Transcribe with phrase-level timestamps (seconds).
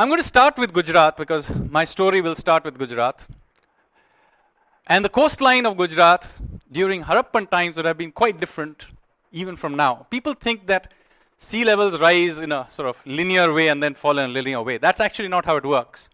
[0.00, 3.20] I'm going to start with Gujarat because my story will start with Gujarat.
[4.86, 6.26] And the coastline of Gujarat
[6.72, 8.86] during Harappan times would have been quite different
[9.30, 10.06] even from now.
[10.08, 10.90] People think that
[11.36, 14.62] sea levels rise in a sort of linear way and then fall in a linear
[14.62, 14.78] way.
[14.78, 16.08] That's actually not how it works.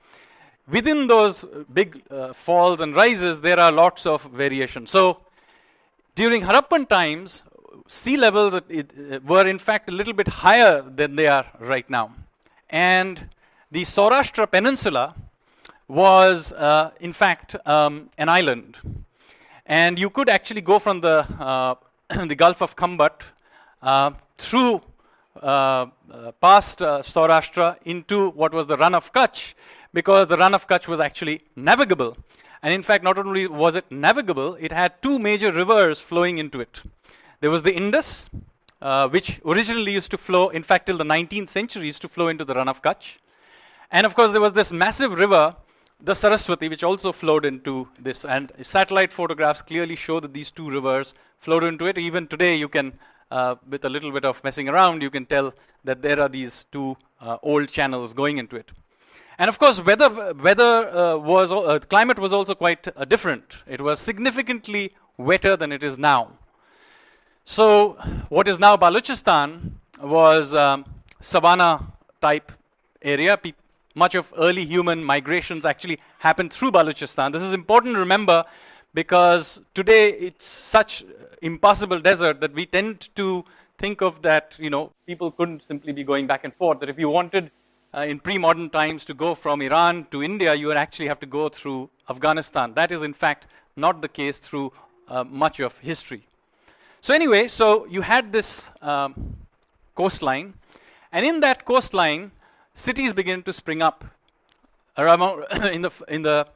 [0.67, 4.89] Within those big uh, falls and rises, there are lots of variation.
[4.89, 5.19] So
[6.17, 7.45] during Harappan times,
[7.87, 11.89] sea levels it, it, were in fact a little bit higher than they are right
[11.89, 12.13] now.
[12.69, 13.29] And
[13.77, 15.15] the Saurashtra Peninsula
[15.87, 18.75] was, uh, in fact, um, an island.
[19.67, 21.75] And you could actually go from the, uh,
[22.25, 23.21] the Gulf of Khambat
[23.83, 24.81] uh, through
[25.43, 29.53] uh, uh, past Saurashtra into what was the Rann of Kutch,
[29.93, 32.17] because the Rann of Kutch was actually navigable.
[32.63, 36.61] And in fact, not only was it navigable, it had two major rivers flowing into
[36.61, 36.81] it.
[37.43, 38.31] There was the Indus,
[38.81, 42.29] uh, which originally used to flow, in fact, till the 19th century, used to flow
[42.29, 43.19] into the Rann of Kutch.
[43.91, 45.57] And of course, there was this massive river
[46.01, 48.25] the Saraswati, which also flowed into this.
[48.25, 51.99] And satellite photographs clearly show that these two rivers flowed into it.
[51.99, 52.93] Even today, you can,
[53.31, 56.67] uh, with a little bit of messing around, you can tell that there are these
[56.71, 58.71] two uh, old channels going into it.
[59.39, 63.45] And of course, weather, weather uh, was, uh, climate was also quite uh, different.
[63.67, 66.33] It was significantly wetter than it is now.
[67.45, 67.93] So,
[68.29, 69.73] what is now Balochistan
[70.03, 70.85] was um,
[71.21, 72.51] savanna type
[73.03, 73.37] area.
[73.37, 73.53] Pe
[73.97, 77.33] much of early human migrations actually happened through Balochistan.
[77.33, 78.45] This is important to remember
[78.93, 81.05] because today it's such
[81.41, 83.45] impassable desert that we tend to
[83.79, 86.79] think of that, you know, people couldn't simply be going back and forth.
[86.81, 87.51] That if you wanted
[87.95, 91.27] uh, in pre-modern times to go from Iran to India, you would actually have to
[91.27, 92.75] go through Afghanistan.
[92.75, 94.73] That is, in fact, not the case through
[95.09, 96.23] uh, much of history.
[97.01, 99.37] So anyway, so you had this um,
[99.95, 100.55] coastline,
[101.13, 102.33] and in that coastline,
[102.77, 104.05] cities begin to spring up
[104.97, 106.47] around in the in the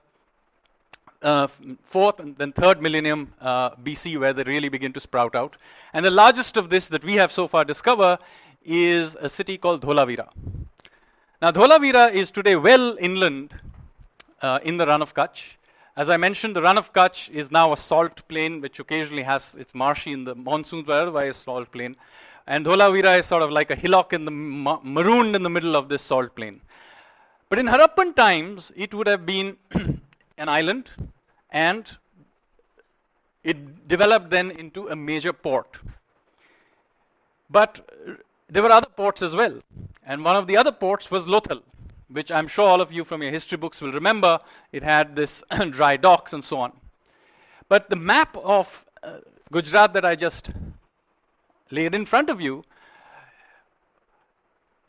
[1.22, 1.48] uh,
[1.82, 5.56] fourth and then third millennium uh, BC, where they really begin to sprout out.
[5.92, 8.18] And the largest of this that we have so far discovered
[8.64, 10.28] is a city called Dholavira.
[11.42, 13.54] Now, Dholavira is today well inland
[14.42, 15.56] uh, in the Rann of Kutch.
[15.96, 19.54] As I mentioned, the Rann of Kutch is now a salt plain, which occasionally has
[19.58, 21.96] it's marshy in the monsoons, otherwise a salt plain.
[22.46, 25.76] And Dholavira is sort of like a hillock in the ma- marooned in the middle
[25.76, 26.60] of this salt plain.
[27.48, 29.56] But in Harappan times, it would have been
[30.38, 30.90] an island,
[31.50, 31.84] and
[33.42, 35.78] it developed then into a major port.
[37.48, 37.88] But
[38.48, 39.60] there were other ports as well.
[40.04, 41.62] And one of the other ports was Lothal,
[42.08, 44.40] which I'm sure all of you from your history books will remember.
[44.72, 46.72] It had this dry docks and so on.
[47.68, 49.18] But the map of uh,
[49.52, 50.50] Gujarat that I just
[51.70, 52.64] laid in front of you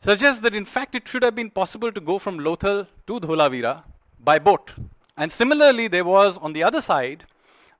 [0.00, 3.84] suggests that in fact it should have been possible to go from Lothal to Dholavira
[4.20, 4.72] by boat.
[5.16, 7.24] And similarly, there was on the other side,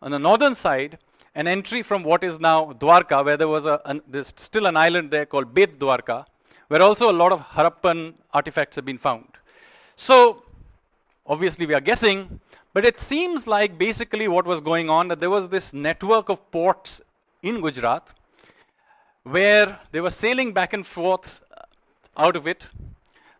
[0.00, 0.98] on the northern side,
[1.34, 4.76] an entry from what is now Dwarka, where there was a, an, there's still an
[4.76, 6.26] island there called Bet Dwarka,
[6.68, 9.26] where also a lot of Harappan artifacts have been found.
[9.96, 10.44] So,
[11.26, 12.40] obviously, we are guessing,
[12.74, 16.50] but it seems like basically what was going on that there was this network of
[16.50, 17.00] ports
[17.42, 18.12] in Gujarat
[19.24, 21.62] where they were sailing back and forth uh,
[22.16, 22.66] out of it.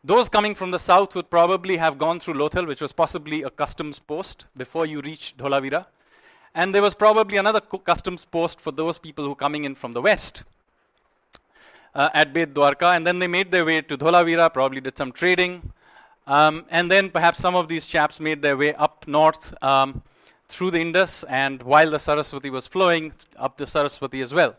[0.05, 3.51] Those coming from the south would probably have gone through Lothal, which was possibly a
[3.51, 5.87] customs post before you reached Dholavira.
[6.55, 10.03] And there was probably another customs post for those people who coming in from the
[10.03, 10.43] west
[11.95, 12.97] uh, at Bet Dwarka.
[12.97, 15.73] And then they made their way to Dholavira, probably did some trading.
[16.27, 20.03] Um, and then perhaps some of these chaps made their way up north um,
[20.49, 24.55] through the Indus, and while the Saraswati was flowing, up the Saraswati as well.